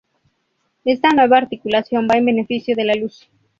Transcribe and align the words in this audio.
Esta 0.83 1.11
nueva 1.11 1.37
articulación 1.37 2.07
va 2.09 2.17
en 2.17 2.25
beneficio 2.25 2.75
de 2.75 2.85
la 2.85 2.95
luz. 2.95 3.29